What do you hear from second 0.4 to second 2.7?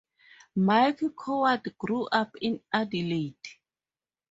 Mike Coward grew up in